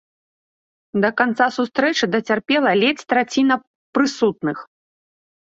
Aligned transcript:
Да 1.03 1.11
канца 1.19 1.47
сустрэчы 1.57 2.05
дацярпела 2.15 2.71
ледзь 2.85 3.07
траціна 3.13 3.55
прысутных. 3.99 4.57